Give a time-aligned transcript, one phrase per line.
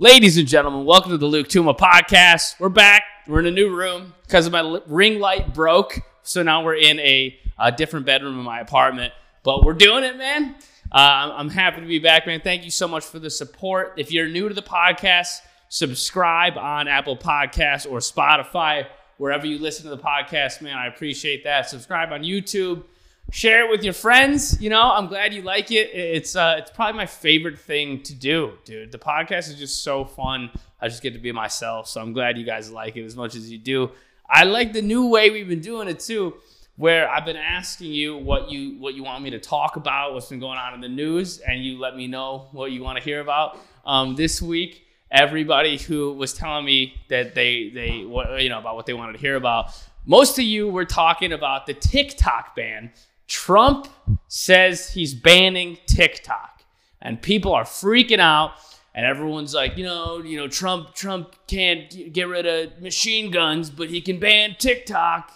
[0.00, 2.60] Ladies and gentlemen, welcome to the Luke Tuma podcast.
[2.60, 3.02] We're back.
[3.26, 5.98] We're in a new room because my ring light broke.
[6.22, 9.12] So now we're in a, a different bedroom in my apartment.
[9.42, 10.54] But we're doing it, man.
[10.92, 12.40] Uh, I'm, I'm happy to be back, man.
[12.40, 13.94] Thank you so much for the support.
[13.96, 18.86] If you're new to the podcast, subscribe on Apple Podcasts or Spotify,
[19.16, 20.76] wherever you listen to the podcast, man.
[20.76, 21.68] I appreciate that.
[21.68, 22.84] Subscribe on YouTube
[23.30, 24.60] share it with your friends.
[24.60, 25.90] You know, I'm glad you like it.
[25.92, 28.92] It's uh, it's probably my favorite thing to do, dude.
[28.92, 30.50] The podcast is just so fun.
[30.80, 33.34] I just get to be myself, so I'm glad you guys like it as much
[33.34, 33.90] as you do.
[34.28, 36.34] I like the new way we've been doing it too,
[36.76, 40.28] where I've been asking you what you what you want me to talk about, what's
[40.28, 43.04] been going on in the news, and you let me know what you want to
[43.04, 43.58] hear about.
[43.84, 48.76] Um, this week, everybody who was telling me that they they what you know about
[48.76, 49.76] what they wanted to hear about.
[50.06, 52.92] Most of you were talking about the TikTok ban
[53.28, 53.88] Trump
[54.26, 56.64] says he's banning TikTok,
[57.00, 58.52] and people are freaking out.
[58.94, 63.70] And everyone's like, you know, you know, Trump, Trump can't get rid of machine guns,
[63.70, 65.32] but he can ban TikTok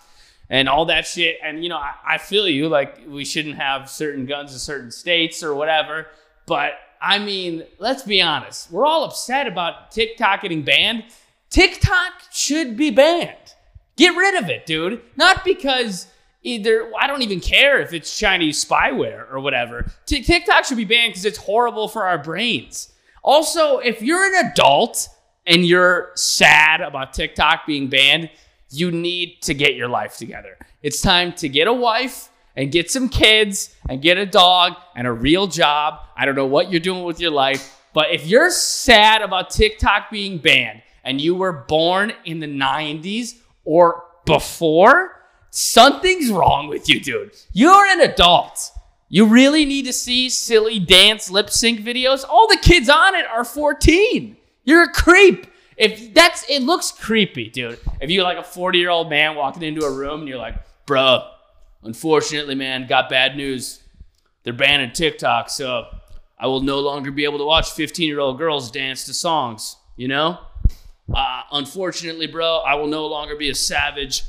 [0.51, 1.39] and all that shit.
[1.43, 2.69] And you know, I, I feel you.
[2.69, 6.09] Like we shouldn't have certain guns in certain states or whatever.
[6.47, 8.71] But I mean, let's be honest.
[8.71, 11.05] We're all upset about TikTok getting banned.
[11.51, 13.37] TikTok should be banned.
[13.97, 15.03] Get rid of it, dude.
[15.17, 16.07] Not because
[16.43, 19.87] either I don't even care if it's Chinese spyware or whatever.
[20.07, 22.93] TikTok should be banned because it's horrible for our brains.
[23.23, 25.09] Also, if you're an adult
[25.47, 28.31] and you're sad about TikTok being banned,
[28.71, 30.57] you need to get your life together.
[30.83, 35.07] It's time to get a wife and get some kids and get a dog and
[35.07, 36.01] a real job.
[36.17, 40.11] I don't know what you're doing with your life, but if you're sad about TikTok
[40.11, 45.22] being banned and you were born in the 90s or before,
[45.55, 47.37] Something's wrong with you, dude.
[47.53, 48.73] You're an adult.
[49.11, 52.25] You really need to see silly dance lip sync videos.
[52.27, 54.35] All the kids on it are 14.
[54.65, 55.47] You're a creep.
[55.77, 57.79] If that's it looks creepy, dude.
[58.01, 60.57] If you're like a 40 year old man walking into a room and you're like,
[60.87, 61.29] bro,
[61.83, 63.83] unfortunately, man, got bad news.
[64.45, 65.85] They're banning TikTok, so
[66.39, 69.77] I will no longer be able to watch 15 year old girls dance to songs,
[69.97, 70.39] you know?
[71.15, 74.25] Uh, unfortunately, bro, I will no longer be a savage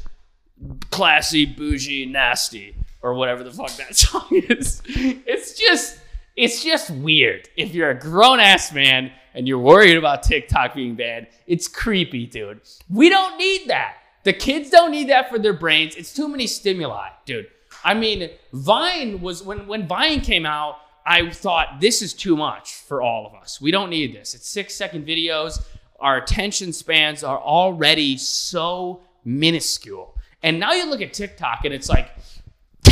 [0.91, 4.81] classy, bougie, nasty, or whatever the fuck that song is.
[4.85, 5.99] It's just
[6.35, 7.49] it's just weird.
[7.55, 12.25] If you're a grown ass man and you're worried about TikTok being banned, it's creepy,
[12.25, 12.61] dude.
[12.89, 13.97] We don't need that.
[14.23, 15.95] The kids don't need that for their brains.
[15.95, 17.47] It's too many stimuli, dude.
[17.83, 22.75] I mean, Vine was when when Vine came out, I thought this is too much
[22.75, 23.59] for all of us.
[23.59, 24.33] We don't need this.
[24.33, 25.61] It's 6 second videos.
[25.99, 30.15] Our attention spans are already so minuscule.
[30.43, 32.09] And now you look at TikTok and it's like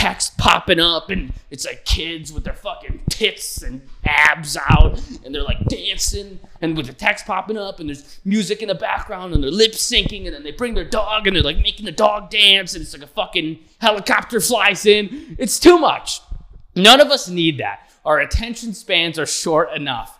[0.02, 5.36] text popping up and it's like kids with their fucking tits and abs out and
[5.36, 9.32] they're like dancing and with the text popping up and there's music in the background
[9.34, 11.92] and they're lip syncing and then they bring their dog and they're like making the
[11.92, 15.36] dog dance and it's like a fucking helicopter flies in.
[15.38, 16.22] It's too much.
[16.76, 17.92] None of us need that.
[18.04, 20.20] Our attention spans are short enough.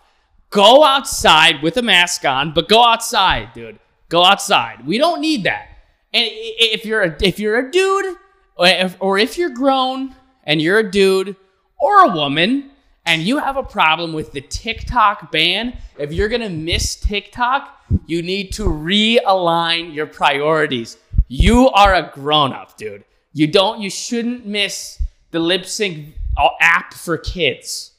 [0.50, 3.80] Go outside with a mask on, but go outside, dude.
[4.10, 4.86] Go outside.
[4.86, 5.71] We don't need that.
[6.12, 8.16] And if you're a, if you're a dude,
[8.56, 10.14] or if, or if you're grown
[10.44, 11.36] and you're a dude
[11.78, 12.70] or a woman,
[13.04, 18.22] and you have a problem with the TikTok ban, if you're gonna miss TikTok, you
[18.22, 20.98] need to realign your priorities.
[21.28, 23.04] You are a grown up, dude.
[23.32, 26.14] You don't, you shouldn't miss the lip sync
[26.60, 27.92] app for kids.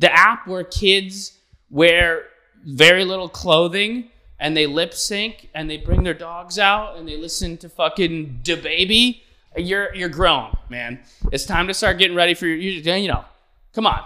[0.00, 1.38] The app where kids
[1.70, 2.24] wear
[2.64, 4.10] very little clothing
[4.42, 8.40] and they lip sync and they bring their dogs out and they listen to fucking
[8.42, 9.20] DaBaby,
[9.56, 10.98] you're you're grown, man.
[11.30, 12.56] It's time to start getting ready for your
[12.96, 13.24] you know.
[13.72, 14.04] Come on.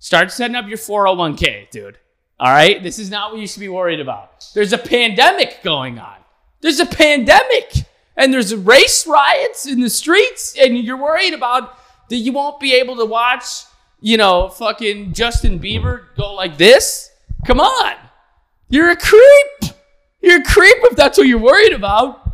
[0.00, 1.96] Start setting up your 401k, dude.
[2.40, 2.82] All right?
[2.82, 4.46] This is not what you should be worried about.
[4.52, 6.16] There's a pandemic going on.
[6.60, 7.72] There's a pandemic
[8.16, 11.78] and there's race riots in the streets and you're worried about
[12.08, 13.64] that you won't be able to watch,
[14.00, 17.10] you know, fucking Justin Bieber go like this?
[17.46, 17.94] Come on.
[18.68, 19.57] You're a creep.
[20.20, 22.24] You're a creep if that's what you're worried about.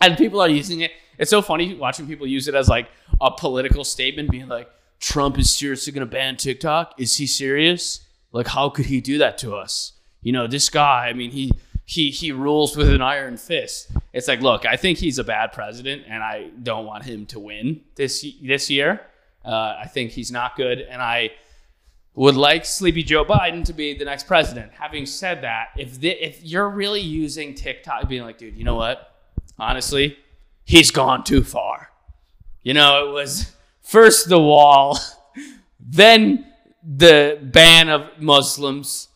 [0.00, 0.92] And people are using it.
[1.18, 2.88] It's so funny watching people use it as like
[3.20, 6.94] a political statement, being like, Trump is seriously going to ban TikTok.
[6.98, 8.00] Is he serious?
[8.32, 9.92] Like, how could he do that to us?
[10.22, 11.52] You know, this guy, I mean, he
[11.84, 13.90] he he rules with an iron fist.
[14.12, 17.40] It's like, look, I think he's a bad president, and I don't want him to
[17.40, 19.00] win this this year.
[19.44, 21.30] Uh, I think he's not good, and I
[22.14, 24.72] would like Sleepy Joe Biden to be the next president.
[24.72, 28.74] Having said that, if the, if you're really using TikTok, being like, dude, you know
[28.74, 29.14] what?
[29.58, 30.18] Honestly,
[30.64, 31.90] he's gone too far.
[32.62, 34.98] You know, it was first the wall,
[35.80, 36.46] then
[36.82, 39.08] the ban of Muslims,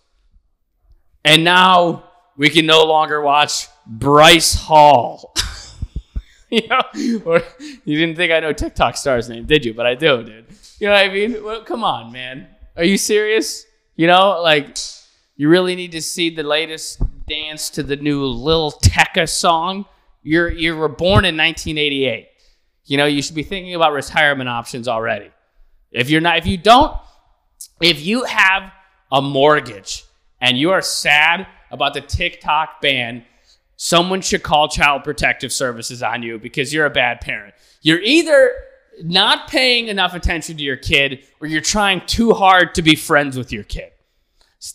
[1.24, 2.04] And now
[2.36, 5.34] we can no longer watch Bryce Hall.
[6.50, 6.82] you know,
[7.24, 7.42] or
[7.84, 9.74] you didn't think I know TikTok star's name, did you?
[9.74, 10.46] But I do, dude.
[10.78, 11.44] You know what I mean?
[11.44, 12.48] Well, come on, man.
[12.76, 13.66] Are you serious?
[13.94, 14.76] You know, like
[15.36, 19.86] you really need to see the latest dance to the new Lil Tecca song.
[20.22, 22.28] You're you were born in 1988.
[22.86, 25.30] You know, you should be thinking about retirement options already.
[25.92, 26.96] If you're not, if you don't,
[27.80, 28.72] if you have
[29.12, 30.04] a mortgage
[30.40, 33.24] and you are sad about the TikTok ban,
[33.76, 37.54] someone should call Child Protective Services on you because you're a bad parent.
[37.82, 38.52] You're either
[39.02, 43.36] not paying enough attention to your kid or you're trying too hard to be friends
[43.36, 43.92] with your kid.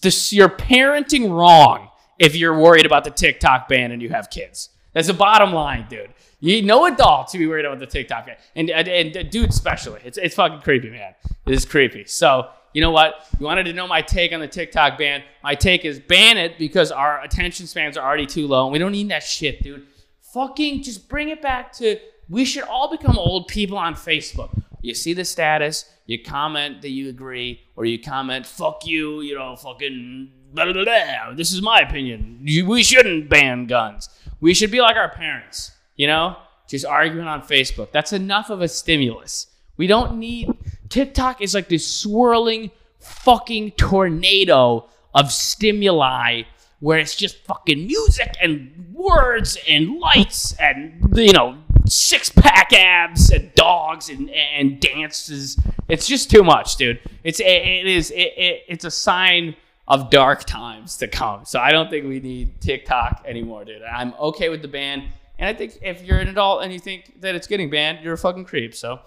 [0.02, 1.90] This, you're parenting wrong
[2.20, 4.70] if you're worried about the TikTok ban and you have kids.
[4.94, 6.14] That's the bottom line, dude.
[6.40, 9.50] You no adult to be worried about the TikTok ban, and, and, and uh, dude
[9.50, 10.00] especially.
[10.06, 11.14] It's it's fucking creepy, man.
[11.46, 12.06] It is creepy.
[12.06, 13.28] So you know what?
[13.40, 15.24] You wanted to know my take on the TikTok ban.
[15.44, 18.80] My take is ban it because our attention spans are already too low and we
[18.80, 19.86] don't need that shit, dude.
[20.34, 21.98] Fucking just bring it back to
[22.30, 24.50] we should all become old people on Facebook.
[24.82, 29.36] You see the status, you comment that you agree, or you comment, fuck you, you
[29.36, 31.34] know, fucking blah, blah, blah.
[31.34, 32.40] This is my opinion.
[32.44, 34.10] We shouldn't ban guns.
[34.40, 36.38] We should be like our parents, you know,
[36.70, 37.92] just arguing on Facebook.
[37.92, 39.48] That's enough of a stimulus.
[39.76, 40.50] We don't need
[40.90, 46.44] TikTok is like this swirling fucking tornado of stimuli
[46.80, 51.58] where it's just fucking music and words and lights and you know
[51.90, 55.60] six pack abs and dogs and and dances.
[55.88, 57.00] It's just too much, dude.
[57.24, 59.56] It's it, it is it, it, it's a sign
[59.88, 61.46] of dark times to come.
[61.46, 63.82] So I don't think we need TikTok anymore, dude.
[63.82, 65.12] I'm okay with the ban.
[65.40, 68.14] And I think if you're an adult and you think that it's getting banned, you're
[68.14, 68.76] a fucking creep.
[68.76, 69.00] So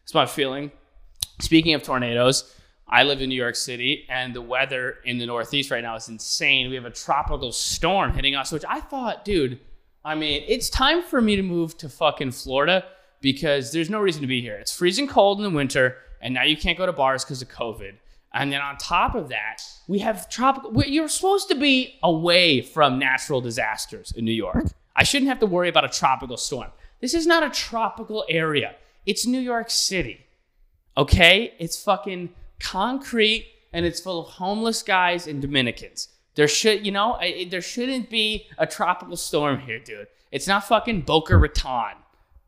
[0.00, 0.70] that's my feeling.
[1.40, 2.54] Speaking of tornadoes,
[2.86, 6.08] I live in New York City, and the weather in the Northeast right now is
[6.08, 6.68] insane.
[6.68, 9.60] We have a tropical storm hitting us, which I thought, dude,
[10.04, 12.84] I mean, it's time for me to move to fucking Florida
[13.20, 14.56] because there's no reason to be here.
[14.56, 17.48] It's freezing cold in the winter, and now you can't go to bars because of
[17.48, 17.94] COVID.
[18.32, 20.82] And then on top of that, we have tropical.
[20.84, 24.66] You're supposed to be away from natural disasters in New York.
[24.94, 26.70] I shouldn't have to worry about a tropical storm.
[27.00, 28.74] This is not a tropical area.
[29.06, 30.26] It's New York City.
[30.96, 31.54] Okay?
[31.58, 32.30] It's fucking
[32.60, 36.08] concrete and it's full of homeless guys and Dominicans.
[36.38, 40.06] There should, you know, I, there shouldn't be a tropical storm here, dude.
[40.30, 41.96] It's not fucking Boca Raton.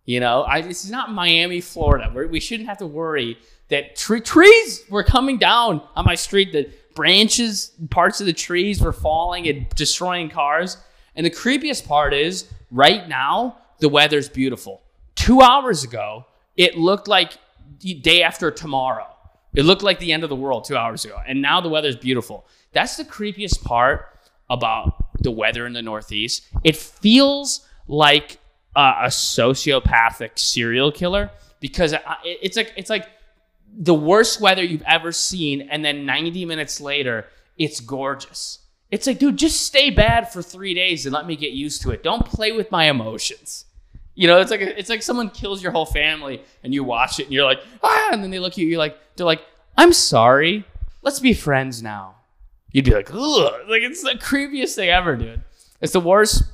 [0.05, 2.09] You know, I, this is not Miami, Florida.
[2.13, 6.53] Where we shouldn't have to worry that tre- trees were coming down on my street.
[6.53, 10.77] The branches, parts of the trees were falling and destroying cars.
[11.17, 14.83] And the creepiest part is right now, the weather's beautiful.
[15.17, 16.27] Two hours ago,
[16.57, 17.33] it looked like
[17.81, 19.09] the day after tomorrow.
[19.53, 21.19] It looked like the end of the world two hours ago.
[21.27, 22.47] And now the weather's beautiful.
[22.73, 24.07] That's the creepiest part
[24.49, 26.47] about the weather in the Northeast.
[26.65, 28.39] It feels like
[28.77, 31.31] a sociopathic serial killer
[31.61, 31.95] because
[32.25, 33.07] it's like it's like
[33.73, 37.27] the worst weather you've ever seen, and then 90 minutes later,
[37.57, 38.59] it's gorgeous.
[38.91, 41.91] It's like, dude, just stay bad for three days and let me get used to
[41.93, 42.03] it.
[42.03, 43.67] Don't play with my emotions.
[44.17, 47.25] You know, it's like it's like someone kills your whole family and you watch it
[47.25, 49.43] and you're like, ah, and then they look at you, you're like, they're like,
[49.77, 50.65] I'm sorry.
[51.03, 52.17] Let's be friends now.
[52.73, 53.53] You'd be like, ugh.
[53.69, 55.43] Like it's the creepiest thing ever, dude.
[55.81, 56.45] It's the worst.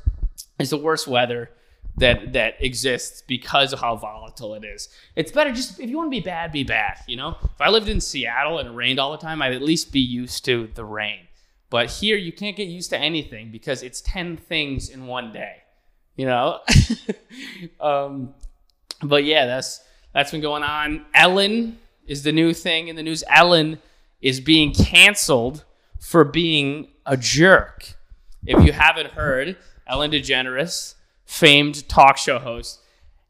[0.59, 1.51] It's the worst weather
[1.99, 4.89] that that exists because of how volatile it is.
[5.15, 6.99] It's better just if you want to be bad, be bad.
[7.07, 9.63] You know, if I lived in Seattle and it rained all the time, I'd at
[9.63, 11.21] least be used to the rain.
[11.69, 15.63] But here, you can't get used to anything because it's ten things in one day
[16.17, 16.61] you know.
[17.81, 18.35] um,
[19.03, 19.83] but yeah, that's
[20.13, 21.05] that's been going on.
[21.15, 23.23] Ellen is the new thing in the news.
[23.29, 23.79] Ellen
[24.21, 25.65] is being canceled
[26.07, 27.97] for being a jerk.
[28.47, 29.57] If you haven't heard,
[29.89, 30.95] Ellen DeGeneres,
[31.25, 32.81] famed talk show host,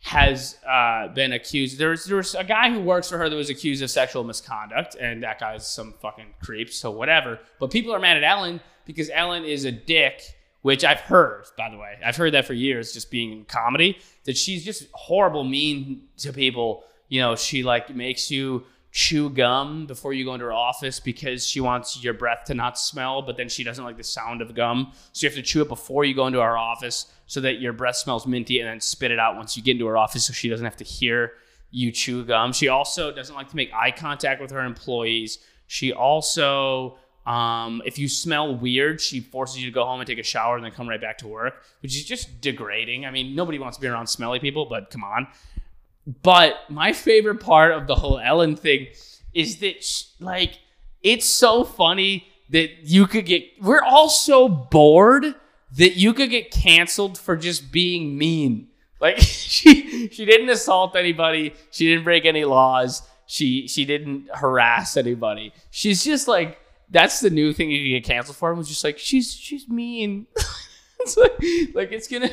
[0.02, 1.78] has uh, been accused.
[1.78, 4.24] There was, there was a guy who works for her that was accused of sexual
[4.24, 7.38] misconduct, and that guy's some fucking creep, so whatever.
[7.58, 10.20] But people are mad at Ellen because Ellen is a dick
[10.60, 11.96] which I've heard, by the way.
[12.04, 16.30] I've heard that for years, just being in comedy, that she's just horrible, mean to
[16.30, 16.84] people.
[17.08, 18.64] You know, she like makes you
[18.96, 22.78] chew gum before you go into her office because she wants your breath to not
[22.78, 24.90] smell, but then she doesn't like the sound of gum.
[25.12, 27.74] So you have to chew it before you go into our office so that your
[27.74, 30.32] breath smells minty and then spit it out once you get into her office so
[30.32, 31.32] she doesn't have to hear
[31.70, 32.54] you chew gum.
[32.54, 35.40] She also doesn't like to make eye contact with her employees.
[35.66, 40.20] She also um, if you smell weird, she forces you to go home and take
[40.20, 43.04] a shower and then come right back to work, which is just degrading.
[43.04, 45.26] I mean, nobody wants to be around smelly people, but come on.
[46.06, 48.88] But my favorite part of the whole Ellen thing
[49.34, 50.58] is that, she, like,
[51.02, 53.44] it's so funny that you could get.
[53.60, 55.34] We're all so bored
[55.76, 58.68] that you could get canceled for just being mean.
[59.00, 61.54] Like she she didn't assault anybody.
[61.70, 63.02] She didn't break any laws.
[63.26, 65.52] She she didn't harass anybody.
[65.70, 66.58] She's just like
[66.90, 68.54] that's the new thing you get canceled for.
[68.54, 70.26] was just like she's she's mean.
[71.00, 71.32] it's like,
[71.74, 72.30] like it's gonna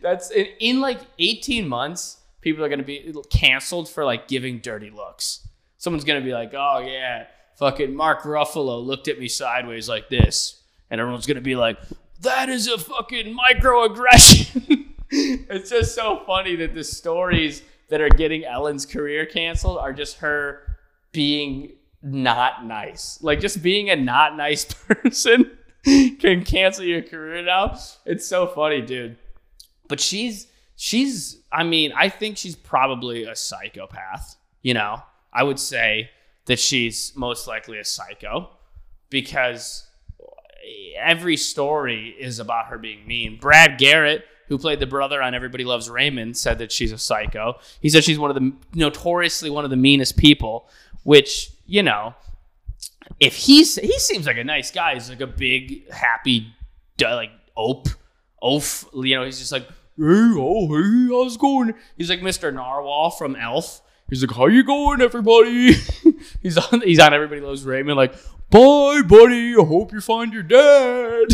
[0.00, 4.90] that's in, in like 18 months people are gonna be canceled for like giving dirty
[4.90, 5.48] looks.
[5.78, 7.26] Someone's gonna be like, oh yeah,
[7.58, 11.78] fucking Mark Ruffalo looked at me sideways like this, and everyone's gonna be like,
[12.20, 14.88] that is a fucking microaggression.
[15.10, 20.18] it's just so funny that the stories that are getting Ellen's career canceled are just
[20.18, 20.76] her
[21.12, 21.72] being
[22.02, 23.18] not nice.
[23.22, 25.50] Like just being a not nice person
[25.84, 27.78] can cancel your career now.
[28.04, 29.16] It's so funny, dude.
[29.88, 30.46] But she's
[30.82, 35.00] she's I mean, I think she's probably a psychopath, you know.
[35.32, 36.10] I would say
[36.46, 38.50] that she's most likely a psycho
[39.08, 39.86] because
[40.98, 43.38] every story is about her being mean.
[43.38, 47.58] Brad Garrett who played the brother on Everybody Loves Raymond, said that she's a psycho.
[47.80, 50.68] He said she's one of the notoriously one of the meanest people,
[51.04, 52.14] which, you know,
[53.18, 54.94] if he's he seems like a nice guy.
[54.94, 56.52] He's like a big, happy,
[57.00, 57.88] like ope,
[58.42, 58.84] oaf.
[58.92, 61.74] You know, he's just like, hey, oh, hey, how's it going?
[61.96, 62.52] He's like Mr.
[62.52, 63.82] Narwhal from Elf.
[64.08, 65.72] He's like, how you going, everybody?
[66.42, 67.96] he's on he's on Everybody Loves Raymond.
[67.96, 68.14] Like,
[68.50, 69.54] bye, buddy.
[69.56, 71.28] I hope you find your dad.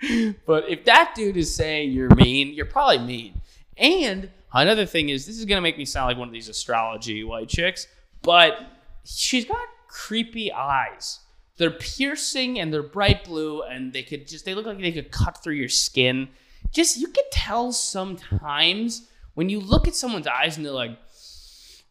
[0.46, 3.40] but if that dude is saying you're mean, you're probably mean.
[3.76, 7.24] And another thing is, this is gonna make me sound like one of these astrology
[7.24, 7.86] white chicks,
[8.22, 8.58] but
[9.04, 11.20] she's got creepy eyes.
[11.58, 15.10] They're piercing and they're bright blue, and they could just they look like they could
[15.10, 16.28] cut through your skin.
[16.72, 20.98] Just you could tell sometimes when you look at someone's eyes and they're like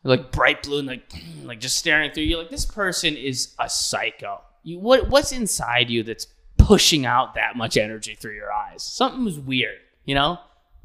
[0.04, 1.12] like bright blue and like
[1.44, 4.42] like just staring through you, like this person is a psycho.
[4.64, 8.84] You what what's inside you that's pushing out that much energy through your eyes.
[8.84, 10.40] Something's weird, you know?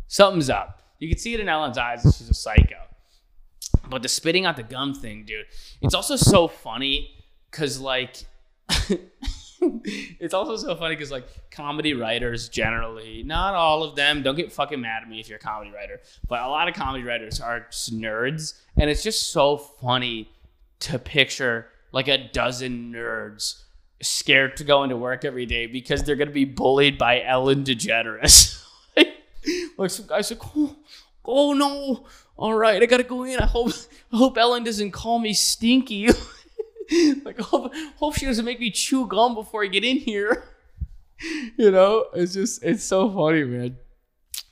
[0.07, 0.83] Something's up.
[0.99, 2.77] You can see it in Ellen's eyes she's a psycho.
[3.89, 5.47] But the spitting out the gum thing, dude,
[5.81, 7.11] it's also so funny
[7.51, 8.25] because, like,
[10.21, 14.52] it's also so funny because, like, comedy writers generally, not all of them, don't get
[14.52, 17.40] fucking mad at me if you're a comedy writer, but a lot of comedy writers
[17.40, 18.54] are nerds.
[18.76, 20.31] And it's just so funny
[20.81, 23.62] to picture like a dozen nerds
[24.00, 28.64] scared to go into work every day because they're to be bullied by Ellen DeGeneres.
[29.78, 30.76] like some guys like, oh,
[31.25, 33.38] oh no, all right, I gotta go in.
[33.38, 33.73] I hope
[34.12, 36.09] I hope Ellen doesn't call me stinky.
[37.25, 40.45] like hope hope she doesn't make me chew gum before I get in here.
[41.57, 43.77] you know, it's just it's so funny, man.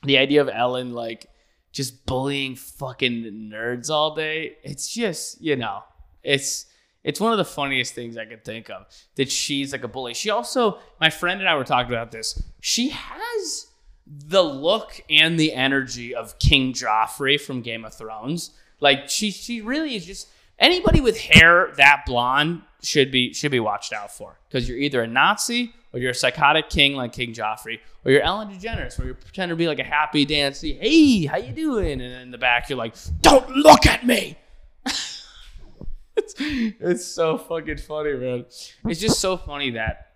[0.03, 1.27] The idea of Ellen like
[1.73, 4.57] just bullying fucking nerds all day.
[4.63, 5.83] It's just you know,
[6.23, 6.67] it's
[7.03, 10.15] it's one of the funniest things I could think of that she's like a bully.
[10.15, 12.43] She also, my friend and I were talking about this.
[12.61, 13.69] She has
[14.07, 18.51] the look and the energy of King Joffrey from Game of Thrones.
[18.81, 20.29] Like she, she really is just
[20.61, 25.03] anybody with hair that blonde should be should be watched out for because you're either
[25.03, 29.09] a Nazi or you're a psychotic king like King Joffrey, or you're Ellen DeGeneres, where
[29.09, 32.01] you pretend to be like a happy dancy, hey, how you doing?
[32.01, 34.37] And in the back you're like, don't look at me
[36.17, 38.45] it's, it's so fucking funny, man.
[38.85, 40.13] It's just so funny that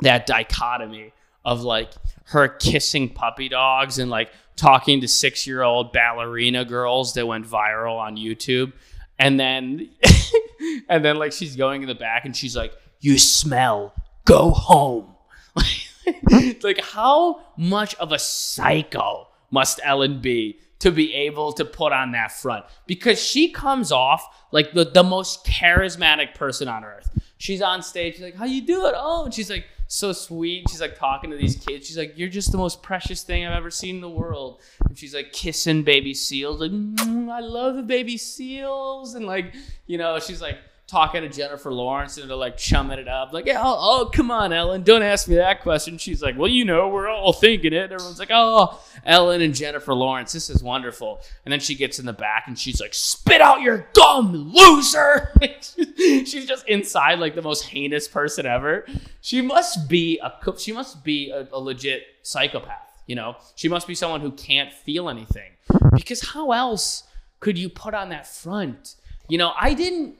[0.00, 1.12] that dichotomy
[1.44, 1.92] of like
[2.26, 7.46] her kissing puppy dogs and like talking to six year old ballerina girls that went
[7.46, 8.72] viral on YouTube.
[9.18, 9.90] And then,
[10.88, 13.94] and then like she's going in the back and she's like, You smell,
[14.24, 15.14] go home.
[16.62, 22.12] like, how much of a psycho must Ellen be to be able to put on
[22.12, 27.10] that front because she comes off like the, the most charismatic person on earth.
[27.38, 28.92] She's on stage, she's like, How you doing?
[28.94, 30.66] Oh, and she's like so sweet.
[30.70, 31.86] She's like talking to these kids.
[31.86, 34.60] She's like, You're just the most precious thing I've ever seen in the world.
[34.86, 39.14] And she's like kissing baby seals, like, mm, I love the baby seals.
[39.14, 39.54] And like,
[39.86, 43.32] you know, she's like talking to Jennifer Lawrence and they're like chumming it up.
[43.34, 45.98] Like, oh, oh, come on, Ellen, don't ask me that question.
[45.98, 47.92] She's like, well, you know, we're all thinking it.
[47.92, 51.20] everyone's like, oh, Ellen and Jennifer Lawrence, this is wonderful.
[51.44, 55.34] And then she gets in the back and she's like, spit out your gum, loser.
[55.96, 58.86] she's just inside like the most heinous person ever.
[59.20, 63.02] She must be a she must be a, a legit psychopath.
[63.06, 65.52] You know, she must be someone who can't feel anything
[65.94, 67.04] because how else
[67.40, 68.94] could you put on that front?
[69.28, 70.16] You know, I didn't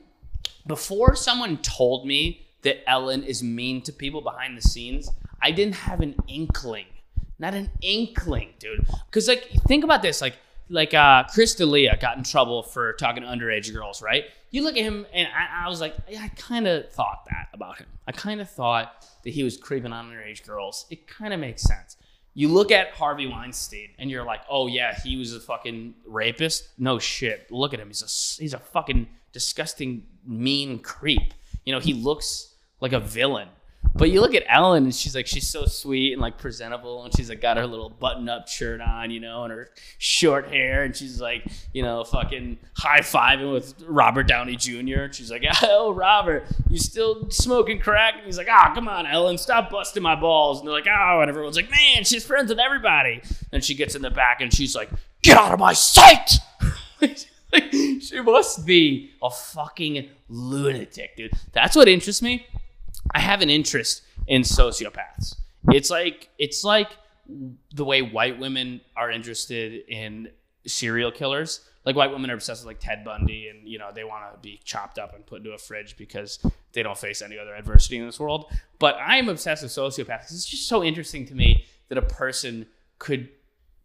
[0.67, 5.09] before someone told me that Ellen is mean to people behind the scenes,
[5.41, 6.85] I didn't have an inkling.
[7.39, 8.85] Not an inkling, dude.
[9.05, 10.21] Because, like, think about this.
[10.21, 10.35] Like,
[10.69, 14.25] like uh, Chris D'Elia got in trouble for talking to underage girls, right?
[14.51, 17.77] You look at him, and I, I was like, I kind of thought that about
[17.77, 17.87] him.
[18.07, 20.85] I kind of thought that he was creeping on underage girls.
[20.89, 21.95] It kind of makes sense.
[22.33, 26.69] You look at Harvey Weinstein, and you're like, oh yeah, he was a fucking rapist.
[26.77, 27.51] No shit.
[27.51, 27.87] Look at him.
[27.87, 31.33] He's a he's a fucking disgusting, mean creep.
[31.65, 33.49] You know, he looks like a villain.
[33.95, 37.15] But you look at Ellen and she's like, she's so sweet and like presentable, and
[37.15, 40.95] she's like got her little button-up shirt on, you know, and her short hair, and
[40.95, 45.01] she's like, you know, fucking high fiving with Robert Downey Jr.
[45.01, 48.15] And she's like, oh, Robert, you still smoking crack?
[48.15, 50.59] And he's like, oh, come on, Ellen, stop busting my balls.
[50.59, 53.21] And they're like, oh, and everyone's like, man, she's friends with everybody.
[53.51, 54.89] And she gets in the back and she's like,
[55.23, 56.35] get out of my sight.
[58.01, 61.33] she must be a fucking lunatic, dude.
[61.51, 62.45] That's what interests me
[63.13, 65.35] I have an interest in sociopaths.
[65.71, 66.89] It's like it's like
[67.73, 70.29] the way white women are interested in
[70.65, 71.61] serial killers.
[71.85, 74.39] Like white women are obsessed with like Ted Bundy, and you know they want to
[74.39, 76.39] be chopped up and put into a fridge because
[76.73, 78.51] they don't face any other adversity in this world.
[78.77, 80.31] But I am obsessed with sociopaths.
[80.31, 82.67] It's just so interesting to me that a person
[82.99, 83.29] could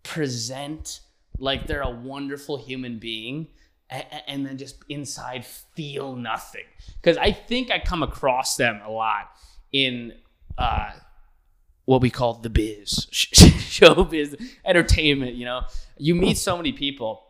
[0.02, 1.00] present
[1.38, 3.48] like they're a wonderful human being
[3.90, 6.64] and then just inside feel nothing.
[7.00, 9.30] Because I think I come across them a lot
[9.72, 10.12] in
[10.56, 10.92] uh,
[11.84, 15.34] what we call the biz, showbiz, entertainment.
[15.34, 15.62] You know,
[15.98, 17.22] you meet so many people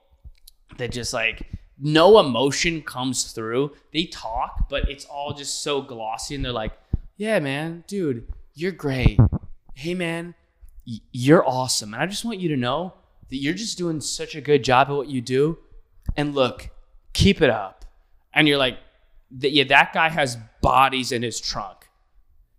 [0.78, 1.46] that just like
[1.78, 3.72] no emotion comes through.
[3.92, 6.72] They talk, but it's all just so glossy, and they're like,
[7.16, 9.18] "Yeah, man, dude, you're great.
[9.74, 10.34] Hey, man,
[10.84, 12.94] you're awesome, and I just want you to know."
[13.30, 15.58] That you're just doing such a good job at what you do
[16.16, 16.70] and look,
[17.12, 17.84] keep it up.
[18.32, 18.78] And you're like,
[19.30, 21.88] yeah, that guy has bodies in his trunk.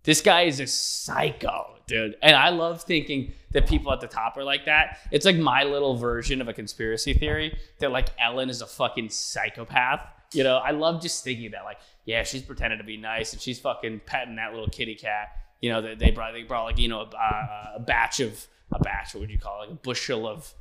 [0.03, 2.15] This guy is a psycho, dude.
[2.21, 4.99] And I love thinking that people at the top are like that.
[5.11, 9.09] It's like my little version of a conspiracy theory that like Ellen is a fucking
[9.09, 10.05] psychopath.
[10.33, 13.41] You know, I love just thinking that, like, yeah, she's pretending to be nice and
[13.41, 15.29] she's fucking petting that little kitty cat.
[15.61, 18.79] You know, they, they brought they brought like you know a, a batch of a
[18.79, 19.13] batch.
[19.13, 19.65] What would you call it?
[19.65, 20.53] Like a bushel of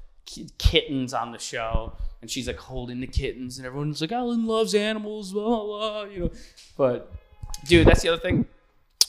[0.59, 4.75] kittens on the show, and she's like holding the kittens, and everyone's like, Ellen loves
[4.75, 6.31] animals, blah, blah, blah, you know.
[6.77, 7.13] But
[7.67, 8.47] dude, that's the other thing.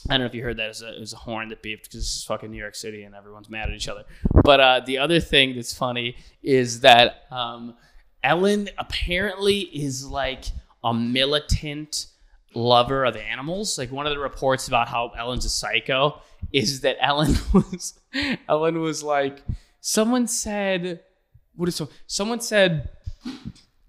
[0.08, 0.66] I don't know if you heard that.
[0.66, 2.76] It was a, it was a horn that beeped because this is fucking New York
[2.76, 4.04] City and everyone's mad at each other.
[4.44, 7.74] But uh, the other thing that's funny is that um,
[8.22, 10.44] Ellen apparently is like
[10.84, 12.06] a militant
[12.54, 13.78] lover of animals.
[13.78, 16.20] Like one of the reports about how Ellen's a psycho
[16.52, 17.98] is that Ellen was
[18.48, 19.42] Ellen was like
[19.80, 21.00] someone said
[21.56, 22.90] what is so someone said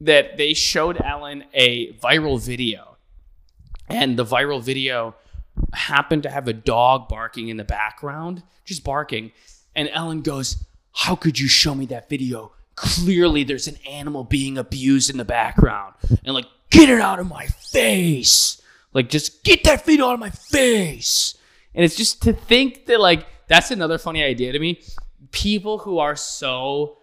[0.01, 2.97] that they showed Ellen a viral video,
[3.89, 5.15] and the viral video
[5.73, 9.31] happened to have a dog barking in the background, just barking.
[9.75, 12.53] And Ellen goes, How could you show me that video?
[12.75, 15.95] Clearly, there's an animal being abused in the background.
[16.23, 18.61] And like, get it out of my face.
[18.93, 21.35] Like, just get that video out of my face.
[21.73, 24.81] And it's just to think that, like, that's another funny idea to me.
[25.31, 26.96] People who are so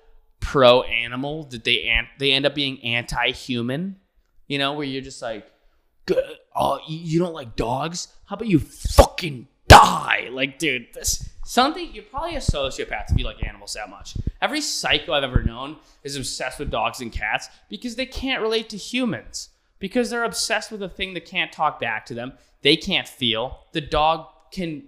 [0.45, 3.97] pro animal that they they end up being anti human.
[4.47, 5.51] You know, where you're just like,
[6.55, 8.09] oh, you don't like dogs?
[8.27, 10.29] How about you fucking die?
[10.31, 14.17] Like, dude, this something you're probably a sociopath if you like animals that much.
[14.43, 18.69] Every psycho I've ever known is obsessed with dogs and cats because they can't relate
[18.71, 19.49] to humans.
[19.79, 22.35] Because they're obsessed with a thing that can't talk back to them.
[22.63, 23.59] They can't feel.
[23.73, 24.85] The dog can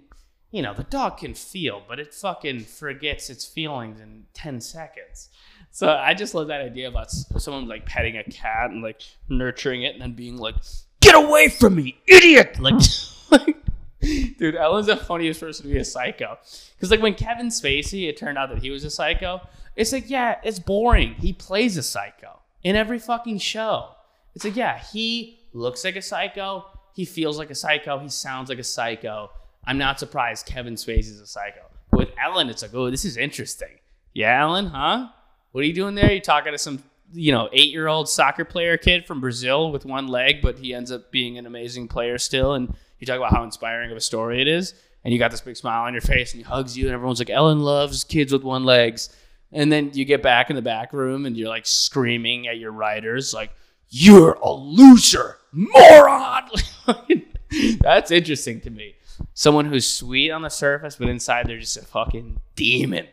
[0.51, 5.29] you know, the dog can feel, but it fucking forgets its feelings in 10 seconds.
[5.71, 9.83] So I just love that idea about someone like petting a cat and like nurturing
[9.83, 10.55] it and then being like,
[11.01, 12.81] "Get away from me, idiot!" Like,
[13.31, 13.57] like
[14.01, 16.37] dude, Ellen's the funniest person to be a psycho.
[16.75, 19.41] Because like when Kevin Spacey, it turned out that he was a psycho.
[19.75, 21.13] It's like, yeah, it's boring.
[21.15, 23.89] He plays a psycho in every fucking show.
[24.33, 26.65] It's like, yeah, he looks like a psycho.
[26.95, 27.99] He feels like a psycho.
[27.99, 29.29] He sounds like a psycho.
[29.67, 31.59] I'm not surprised Kevin Spacey's a psycho.
[31.91, 33.79] With Ellen, it's like, oh, this is interesting.
[34.13, 35.09] Yeah, Ellen, huh?
[35.51, 36.11] What are you doing there?
[36.11, 36.81] You talking to some,
[37.13, 40.73] you know, eight year old soccer player kid from Brazil with one leg, but he
[40.73, 42.53] ends up being an amazing player still.
[42.53, 44.73] And you talk about how inspiring of a story it is.
[45.03, 47.19] And you got this big smile on your face and he hugs you, and everyone's
[47.19, 49.09] like, Ellen loves kids with one legs.
[49.51, 52.71] And then you get back in the back room and you're like screaming at your
[52.71, 53.51] writers, like,
[53.89, 56.49] you're a loser, moron.
[57.79, 58.95] That's interesting to me.
[59.33, 63.07] Someone who's sweet on the surface, but inside they're just a fucking demon.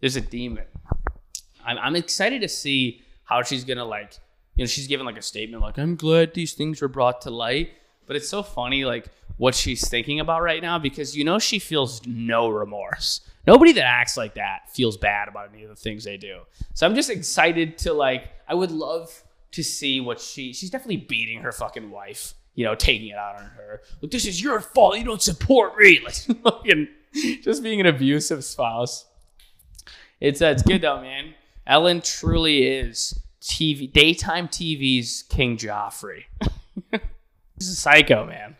[0.00, 0.64] There's a demon.
[1.64, 4.14] I'm, I'm excited to see how she's gonna like
[4.56, 7.30] you know she's given like a statement like i'm glad these things were brought to
[7.30, 7.70] light
[8.06, 11.60] but it's so funny like what she's thinking about right now because you know she
[11.60, 16.04] feels no remorse Nobody that acts like that feels bad about any of the things
[16.04, 16.40] they do.
[16.74, 18.30] So I'm just excited to like.
[18.46, 20.52] I would love to see what she.
[20.52, 22.34] She's definitely beating her fucking wife.
[22.60, 23.80] You know, taking it out on her.
[24.02, 24.98] Like this is your fault.
[24.98, 26.00] You don't support me.
[26.44, 29.06] Like just being an abusive spouse.
[30.20, 31.32] It's uh, it's good though, man.
[31.66, 36.24] Ellen truly is TV daytime TV's King Joffrey.
[37.58, 38.56] He's a psycho, man.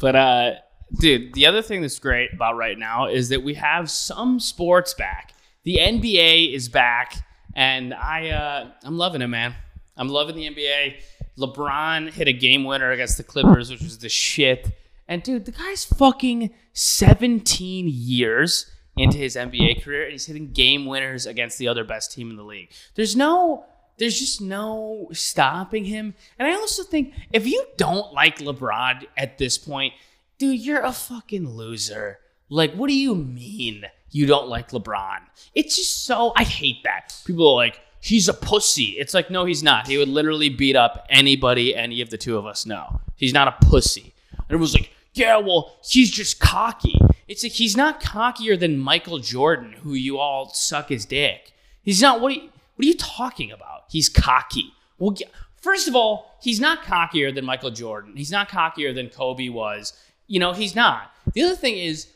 [0.00, 0.50] But uh
[0.98, 4.92] dude, the other thing that's great about right now is that we have some sports
[4.92, 5.34] back.
[5.62, 7.14] The NBA is back,
[7.54, 9.54] and I uh I'm loving it, man.
[9.96, 10.96] I'm loving the NBA.
[11.38, 14.70] LeBron hit a game winner against the Clippers, which was the shit.
[15.08, 20.86] And dude, the guy's fucking 17 years into his NBA career, and he's hitting game
[20.86, 22.70] winners against the other best team in the league.
[22.94, 23.66] There's no,
[23.98, 26.14] there's just no stopping him.
[26.38, 29.92] And I also think if you don't like LeBron at this point,
[30.38, 32.18] dude, you're a fucking loser.
[32.48, 35.18] Like, what do you mean you don't like LeBron?
[35.54, 37.20] It's just so, I hate that.
[37.26, 38.96] People are like, he's a pussy.
[38.98, 39.88] It's like, no, he's not.
[39.88, 43.00] He would literally beat up anybody any of the two of us know.
[43.16, 44.14] He's not a pussy.
[44.32, 46.98] And it was like, yeah, well, he's just cocky.
[47.26, 51.52] It's like he's not cockier than Michael Jordan, who you all suck his dick.
[51.82, 52.20] He's not.
[52.20, 53.84] What are you, what are you talking about?
[53.88, 54.72] He's cocky.
[54.98, 55.16] Well,
[55.56, 58.16] first of all, he's not cockier than Michael Jordan.
[58.16, 59.92] He's not cockier than Kobe was.
[60.28, 61.12] You know, he's not.
[61.32, 62.08] The other thing is,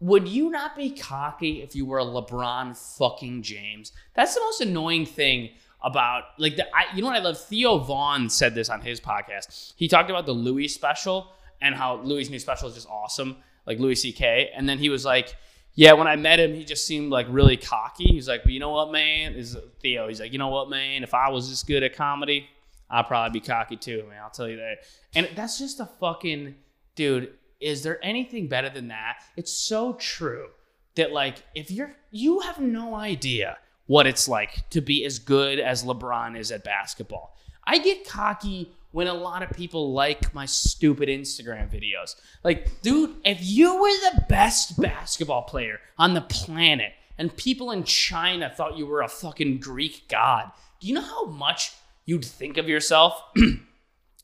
[0.00, 3.92] would you not be cocky if you were a LeBron fucking James?
[4.14, 5.50] That's the most annoying thing
[5.82, 7.38] about like the I, you know what I love.
[7.38, 9.74] Theo Von said this on his podcast.
[9.76, 13.78] He talked about the Louis special and how Louis' new special is just awesome, like
[13.78, 14.50] Louis C.K.
[14.54, 15.36] And then he was like,
[15.74, 18.04] yeah, when I met him, he just seemed like really cocky.
[18.04, 19.34] He's like, but you know what, man?
[19.34, 20.08] Is Theo?
[20.08, 21.02] He's like, you know what, man?
[21.02, 22.48] If I was this good at comedy,
[22.90, 24.20] I'd probably be cocky too, man.
[24.22, 24.78] I'll tell you that.
[25.14, 26.56] And that's just a fucking
[26.94, 27.32] dude.
[27.60, 29.18] Is there anything better than that?
[29.36, 30.48] It's so true
[30.94, 35.58] that like if you're you have no idea what it's like to be as good
[35.58, 37.36] as LeBron is at basketball.
[37.64, 42.16] I get cocky when a lot of people like my stupid Instagram videos.
[42.44, 47.84] Like, dude, if you were the best basketball player on the planet and people in
[47.84, 51.72] China thought you were a fucking Greek god, do you know how much
[52.06, 53.20] you'd think of yourself?
[53.34, 53.58] do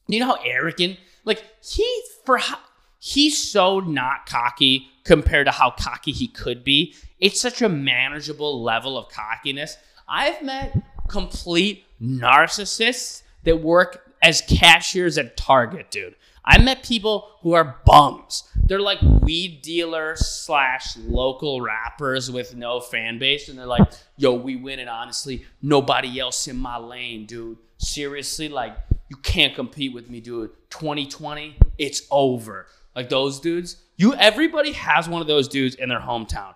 [0.09, 0.99] you know how arrogant?
[1.25, 2.59] Like, he, for how,
[3.05, 6.95] he's so not cocky compared to how cocky he could be.
[7.21, 9.77] It's such a manageable level of cockiness.
[10.09, 10.75] I've met
[11.09, 16.17] complete narcissists that work as cashiers at Target, dude.
[16.47, 18.45] I met people who are bums.
[18.67, 23.87] They're like weed dealers slash local rappers with no fan base, and they're like,
[24.17, 25.45] "Yo, we win it honestly.
[25.61, 27.59] Nobody else in my lane, dude.
[27.77, 28.77] Seriously, like
[29.11, 30.53] you can't compete with me, dude.
[30.71, 33.77] 2020, it's over." Like those dudes.
[33.97, 36.55] You, everybody has one of those dudes in their hometown.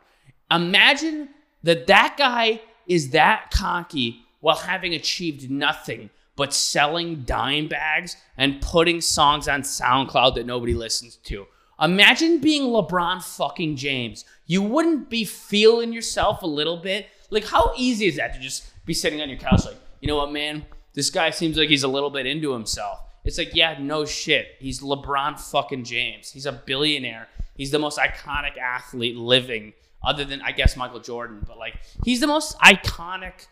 [0.50, 1.28] Imagine
[1.62, 8.60] that that guy is that cocky while having achieved nothing but selling dime bags and
[8.60, 11.46] putting songs on SoundCloud that nobody listens to.
[11.80, 14.24] Imagine being LeBron fucking James.
[14.46, 17.08] You wouldn't be feeling yourself a little bit?
[17.30, 20.16] Like, how easy is that to just be sitting on your couch, like, you know
[20.16, 20.64] what, man?
[20.94, 23.00] This guy seems like he's a little bit into himself.
[23.24, 24.56] It's like, yeah, no shit.
[24.58, 26.30] He's LeBron fucking James.
[26.30, 27.28] He's a billionaire.
[27.56, 31.44] He's the most iconic athlete living, other than, I guess, Michael Jordan.
[31.46, 33.46] But, like, he's the most iconic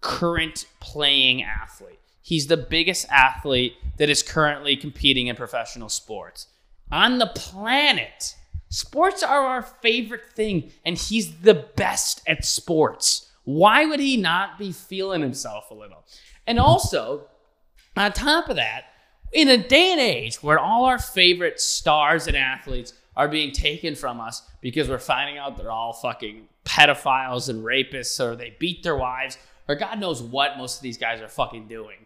[0.00, 1.98] current playing athlete.
[2.22, 6.48] He's the biggest athlete that is currently competing in professional sports
[6.90, 8.36] on the planet.
[8.68, 13.30] Sports are our favorite thing, and he's the best at sports.
[13.44, 16.04] Why would he not be feeling himself a little?
[16.48, 17.28] And also,
[17.96, 18.86] on top of that,
[19.36, 23.94] in a day and age where all our favorite stars and athletes are being taken
[23.94, 28.82] from us because we're finding out they're all fucking pedophiles and rapists or they beat
[28.82, 29.36] their wives
[29.68, 31.98] or God knows what most of these guys are fucking doing.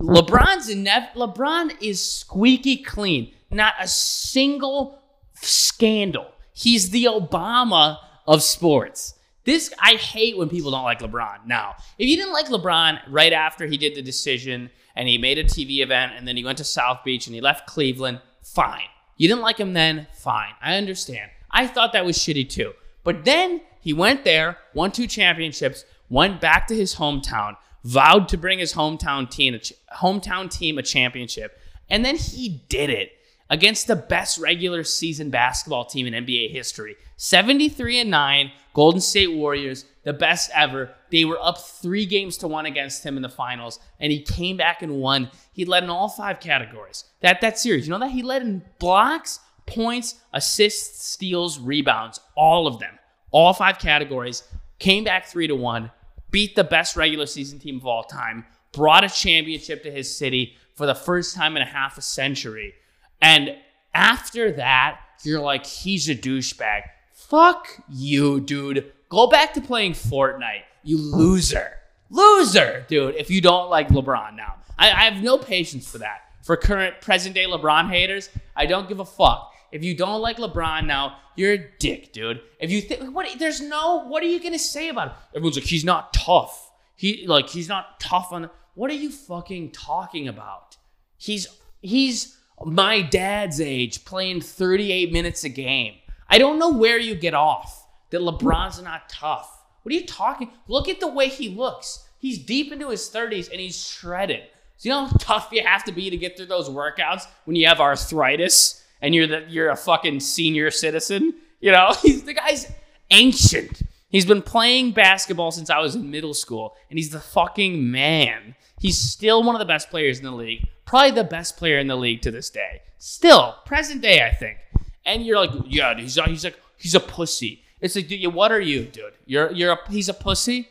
[0.00, 3.32] LeBron's LeBron is squeaky clean.
[3.50, 4.98] Not a single
[5.34, 6.30] scandal.
[6.52, 9.14] He's the Obama of sports.
[9.44, 11.46] This I hate when people don't like LeBron.
[11.46, 15.38] Now, if you didn't like LeBron right after he did the decision and he made
[15.38, 18.88] a TV event and then he went to South Beach and he left Cleveland, fine.
[19.16, 20.54] You didn't like him then, fine.
[20.60, 21.30] I understand.
[21.50, 22.72] I thought that was shitty too.
[23.04, 28.36] But then he went there, won two championships, went back to his hometown, vowed to
[28.36, 29.58] bring his hometown team a
[29.94, 33.12] hometown team a championship, and then he did it
[33.48, 36.96] against the best regular season basketball team in NBA history.
[37.16, 40.90] 73 and 9, Golden State Warriors, the best ever.
[41.10, 44.56] They were up 3 games to 1 against him in the finals and he came
[44.56, 45.30] back and won.
[45.52, 47.04] He led in all five categories.
[47.20, 52.66] That that series, you know that he led in blocks, points, assists, steals, rebounds, all
[52.66, 52.98] of them.
[53.30, 54.42] all five categories,
[54.78, 55.90] came back three to one,
[56.30, 60.56] beat the best regular season team of all time, brought a championship to his city
[60.74, 62.74] for the first time in a half a century.
[63.20, 63.56] And
[63.94, 66.82] after that, you're like, he's a douchebag.
[67.12, 68.92] Fuck you, dude.
[69.08, 71.72] Go back to playing Fortnite, you loser.
[72.10, 74.56] Loser, dude, if you don't like LeBron now.
[74.78, 76.20] I, I have no patience for that.
[76.42, 79.52] For current present day LeBron haters, I don't give a fuck.
[79.72, 82.40] If you don't like LeBron now, you're a dick, dude.
[82.60, 85.16] If you think what there's no what are you gonna say about him?
[85.34, 86.70] Everyone's like, he's not tough.
[86.94, 90.76] He like he's not tough on what are you fucking talking about?
[91.18, 91.48] He's
[91.82, 95.94] he's my dad's age playing 38 minutes a game.
[96.28, 99.64] I don't know where you get off that LeBron's not tough.
[99.82, 100.50] What are you talking?
[100.68, 102.08] Look at the way he looks.
[102.18, 104.44] He's deep into his 30s and he's shredded.
[104.78, 107.56] So you know how tough you have to be to get through those workouts when
[107.56, 111.34] you have arthritis and you're the you're a fucking senior citizen.
[111.60, 112.70] You know, he's the guy's
[113.10, 113.82] ancient.
[114.08, 118.54] He's been playing basketball since I was in middle school, and he's the fucking man.
[118.86, 121.88] He's still one of the best players in the league, probably the best player in
[121.88, 122.82] the league to this day.
[122.98, 124.58] Still, present day, I think.
[125.04, 127.64] And you're like, yeah, he's he's like he's a pussy.
[127.80, 129.14] It's like, dude, what are you, dude?
[129.24, 130.68] You're you're a he's a pussy.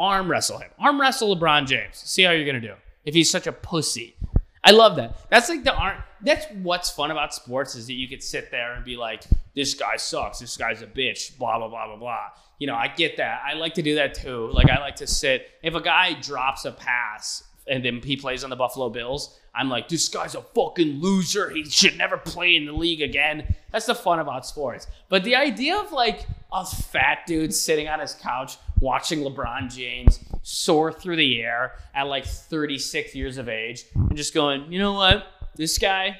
[0.00, 0.70] Arm wrestle him.
[0.76, 1.98] Arm wrestle LeBron James.
[1.98, 4.16] See how you're gonna do if he's such a pussy.
[4.64, 5.30] I love that.
[5.30, 5.98] That's like the art.
[6.20, 9.22] That's what's fun about sports is that you could sit there and be like,
[9.54, 10.40] this guy sucks.
[10.40, 11.38] This guy's a bitch.
[11.38, 12.26] Blah blah blah blah blah.
[12.58, 13.40] You know, I get that.
[13.46, 14.50] I like to do that too.
[14.52, 15.48] Like I like to sit.
[15.62, 19.68] If a guy drops a pass and then he plays on the Buffalo Bills, I'm
[19.68, 21.50] like, this guy's a fucking loser.
[21.50, 23.54] He should never play in the league again.
[23.70, 24.86] That's the fun about sports.
[25.08, 30.18] But the idea of like a fat dude sitting on his couch watching LeBron James
[30.42, 34.94] soar through the air at like 36 years of age and just going, you know
[34.94, 35.26] what?
[35.54, 36.18] This guy,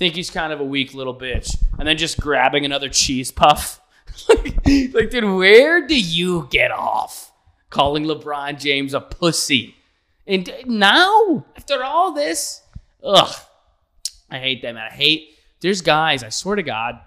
[0.00, 1.54] think he's kind of a weak little bitch.
[1.78, 3.80] And then just grabbing another cheese puff.
[4.28, 7.32] like, dude, where do you get off
[7.68, 9.76] calling LeBron James a pussy?
[10.30, 12.62] And now, after all this,
[13.02, 13.34] ugh,
[14.30, 14.86] I hate that, man.
[14.88, 17.00] I hate, there's guys, I swear to God,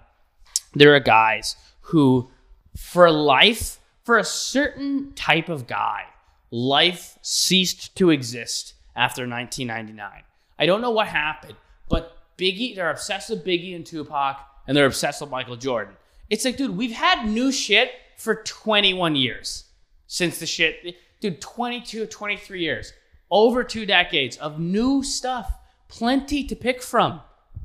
[0.74, 2.28] there are guys who,
[2.76, 6.04] for life, for a certain type of guy,
[6.50, 10.22] life ceased to exist after 1999.
[10.58, 11.56] I don't know what happened,
[11.88, 15.94] but Biggie, they're obsessed with Biggie and Tupac, and they're obsessed with Michael Jordan.
[16.28, 19.64] It's like, dude, we've had new shit for 21 years
[20.08, 22.92] since the shit, dude, 22, 23 years,
[23.30, 25.52] over two decades of new stuff,
[25.88, 27.20] plenty to pick from,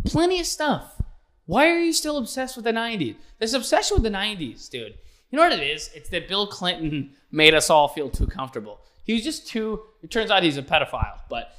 [0.06, 1.02] plenty of stuff.
[1.45, 3.15] Why are you still obsessed with the 90s?
[3.39, 4.95] This obsession with the 90s, dude.
[5.32, 5.89] You know what it is?
[5.95, 8.80] It's that Bill Clinton made us all feel too comfortable.
[9.04, 11.52] He was just too, it turns out he's a pedophile, but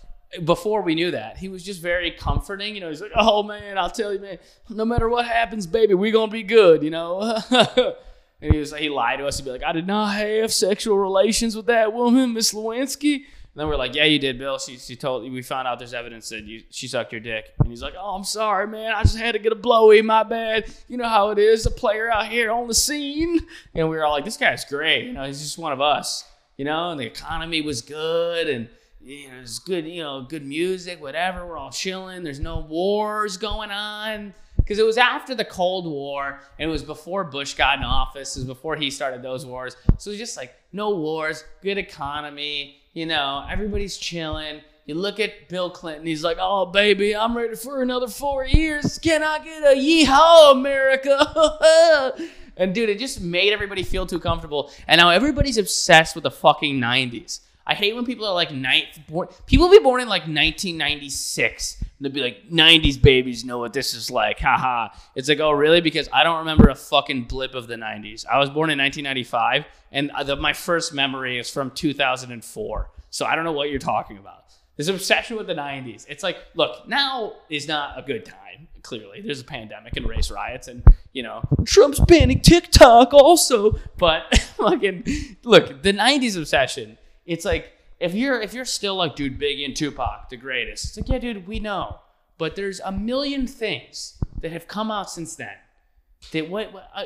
[0.44, 2.74] before we knew that, he was just very comforting.
[2.74, 5.94] You know, he's like, oh man, I'll tell you, man, no matter what happens, baby,
[5.94, 7.38] we're going to be good, you know?
[7.50, 9.38] and he was he lied to us.
[9.38, 13.24] He'd be like, I did not have sexual relations with that woman, Miss Lewinsky.
[13.56, 14.58] Then we're like, yeah, you did, Bill.
[14.58, 17.52] She, she told we found out there's evidence that you she sucked your dick.
[17.58, 18.92] And he's like, oh, I'm sorry, man.
[18.92, 20.02] I just had to get a blowy.
[20.02, 20.72] My bad.
[20.88, 23.40] You know how it is, a player out here on the scene.
[23.74, 25.06] And we were all like, this guy's great.
[25.06, 26.24] You know, he's just one of us.
[26.56, 28.68] You know, and the economy was good, and
[29.00, 29.86] you know, it's good.
[29.86, 31.46] You know, good music, whatever.
[31.46, 32.22] We're all chilling.
[32.22, 34.34] There's no wars going on
[34.70, 38.36] because it was after the Cold War and it was before Bush got in office.
[38.36, 39.76] It was before he started those wars.
[39.98, 44.60] So it was just like no wars, good economy you know, everybody's chilling.
[44.86, 48.98] You look at Bill Clinton, he's like, oh, baby, I'm ready for another four years.
[48.98, 52.12] Can I get a yeehaw, America?
[52.56, 54.72] and dude, it just made everybody feel too comfortable.
[54.88, 57.40] And now everybody's obsessed with the fucking 90s.
[57.64, 59.28] I hate when people are like ninth born.
[59.46, 61.84] People be born in like 1996.
[62.00, 64.40] They'll be like, 90s babies know what this is like.
[64.40, 64.88] Haha.
[65.14, 65.80] It's like, oh, really?
[65.80, 68.26] Because I don't remember a fucking blip of the 90s.
[68.26, 72.90] I was born in 1995, and the, my first memory is from 2004.
[73.10, 74.44] So I don't know what you're talking about.
[74.76, 76.06] This obsession with the 90s.
[76.08, 78.68] It's like, look, now is not a good time.
[78.82, 80.82] Clearly, there's a pandemic and race riots, and
[81.12, 83.78] you know, Trump's banning TikTok also.
[83.98, 85.04] But fucking,
[85.44, 86.96] look, the 90s obsession
[87.30, 90.86] it's like if you're if you're still like, dude, Biggie and Tupac, the greatest.
[90.86, 92.00] It's like, yeah, dude, we know,
[92.38, 95.54] but there's a million things that have come out since then.
[96.32, 97.04] That what, what uh,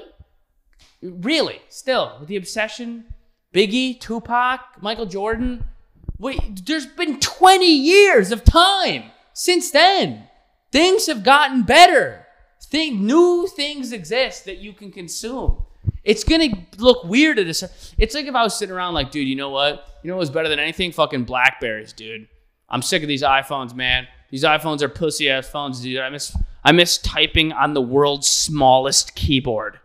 [1.02, 3.06] really still with the obsession,
[3.52, 5.64] Biggie, Tupac, Michael Jordan.
[6.18, 10.28] Wait, there's been 20 years of time since then.
[10.70, 12.26] Things have gotten better.
[12.62, 15.63] Think new things exist that you can consume.
[16.04, 17.70] It's gonna look weird at a.
[17.98, 19.88] It's like if I was sitting around like, dude, you know what?
[20.02, 20.92] You know what's better than anything?
[20.92, 22.28] Fucking Blackberries, dude.
[22.68, 24.06] I'm sick of these iPhones, man.
[24.30, 26.00] These iPhones are pussy ass phones, dude.
[26.00, 29.80] I miss I miss typing on the world's smallest keyboard.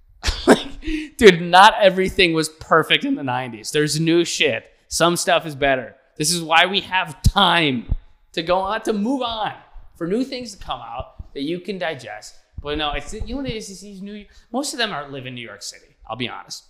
[0.46, 0.80] like,
[1.16, 3.72] dude, not everything was perfect in the 90s.
[3.72, 4.70] There's new shit.
[4.88, 5.96] Some stuff is better.
[6.16, 7.94] This is why we have time
[8.32, 9.54] to go on, to move on,
[9.96, 12.36] for new things to come out that you can digest.
[12.62, 13.42] But no, it's you know.
[13.44, 14.24] It's these new.
[14.52, 15.96] Most of them are live in New York City.
[16.08, 16.64] I'll be honest.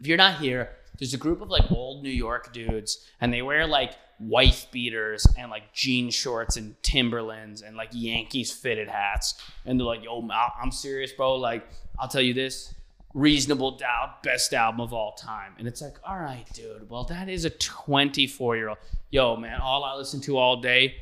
[0.00, 3.42] If you're not here, there's a group of like old New York dudes, and they
[3.42, 9.40] wear like wife beaters and like jean shorts and Timberlands and like Yankees fitted hats,
[9.64, 10.28] and they're like, "Yo,
[10.60, 11.36] I'm serious, bro.
[11.36, 11.66] Like,
[11.98, 12.74] I'll tell you this."
[13.12, 15.54] Reasonable Doubt, best album of all time.
[15.58, 18.78] And it's like, all right, dude, well, that is a 24 year old.
[19.10, 20.94] Yo, man, all I listen to all day,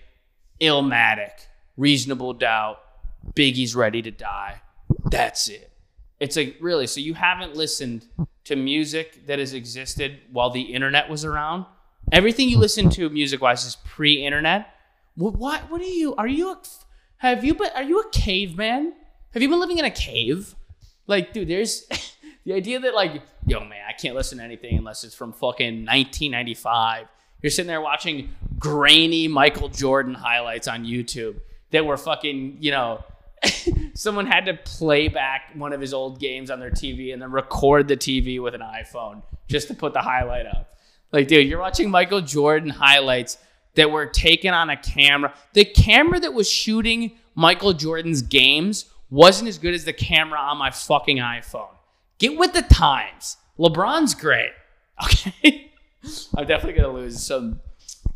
[0.58, 1.32] Illmatic,
[1.76, 2.80] Reasonable Doubt,
[3.34, 4.60] Biggie's Ready to Die.
[5.04, 5.70] That's it.
[6.20, 8.06] It's like, really, so you haven't listened
[8.48, 11.66] to music that has existed while the internet was around?
[12.10, 14.74] Everything you listen to music wise is pre internet.
[15.16, 16.14] What, what, what are you?
[16.16, 16.58] Are you a,
[17.18, 18.94] have you been, are you a caveman?
[19.34, 20.54] Have you been living in a cave?
[21.06, 21.86] Like, dude, there's
[22.44, 25.84] the idea that like, yo, man, I can't listen to anything unless it's from fucking
[25.84, 27.06] 1995.
[27.42, 31.36] You're sitting there watching grainy Michael Jordan highlights on YouTube
[31.70, 33.04] that were fucking, you know,
[33.94, 37.30] someone had to play back one of his old games on their TV and then
[37.30, 40.76] record the TV with an iPhone just to put the highlight up.
[41.12, 43.38] Like, dude, you're watching Michael Jordan highlights
[43.74, 45.32] that were taken on a camera.
[45.52, 50.58] The camera that was shooting Michael Jordan's games wasn't as good as the camera on
[50.58, 51.70] my fucking iPhone.
[52.18, 53.36] Get with the times.
[53.58, 54.50] LeBron's great.
[55.04, 55.70] Okay.
[56.36, 57.60] I'm definitely gonna lose some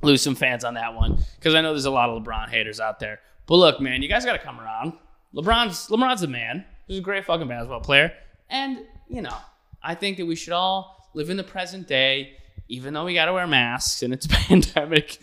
[0.03, 2.81] lose some fans on that one because I know there's a lot of LeBron haters
[2.81, 3.21] out there.
[3.47, 4.95] But look, man, you guys got to come around.
[5.35, 6.65] LeBron's LeBron's a man.
[6.87, 8.13] He's a great fucking basketball player,
[8.51, 9.37] and you know,
[9.83, 12.35] I think that we should all live in the present day,
[12.69, 15.19] even though we got to wear masks and it's a pandemic.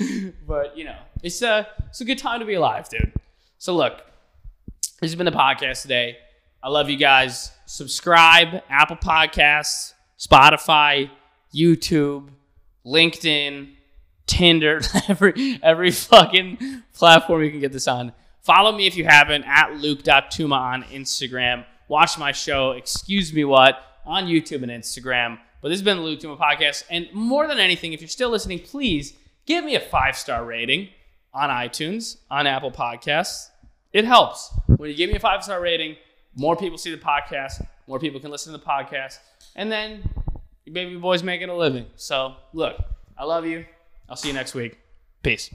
[0.48, 3.14] but you know, it's a it's a good time to be alive, dude.
[3.58, 4.02] So look,
[5.02, 6.18] this has been the podcast today.
[6.62, 7.52] I love you guys.
[7.66, 11.10] Subscribe, Apple Podcasts, Spotify,
[11.54, 12.30] YouTube,
[12.86, 13.74] LinkedIn,
[14.28, 18.14] Tinder, every every fucking platform you can get this on.
[18.42, 21.66] Follow me if you haven't at luke.tuma on Instagram.
[21.88, 25.40] Watch my show, Excuse Me What, on YouTube and Instagram.
[25.62, 26.84] But this has been the Luke Tuma podcast.
[26.90, 29.14] And more than anything, if you're still listening, please
[29.46, 30.90] give me a five star rating
[31.34, 33.50] on iTunes, on Apple Podcasts.
[33.92, 34.52] It helps.
[34.68, 35.96] When you give me a five star rating,
[36.36, 39.18] more people see the podcast, more people can listen to the podcast,
[39.56, 40.08] and then
[40.66, 41.88] your baby boy's making a living.
[41.96, 42.78] So, look,
[43.18, 43.66] I love you.
[44.08, 44.78] I'll see you next week.
[45.24, 45.50] Peace.